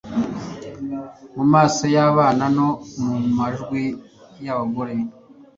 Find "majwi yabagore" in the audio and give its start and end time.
3.35-4.95